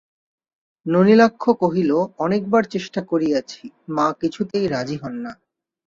নলিনাক্ষ 0.85 1.43
কহিল, 1.61 1.91
অনেকবার 2.17 2.63
চেষ্টা 2.65 3.01
করিয়াছি, 3.01 3.61
মা 3.89 4.07
কিছুতেই 4.21 4.65
রাজি 4.67 4.97
হন 4.97 5.13
না। 5.23 5.31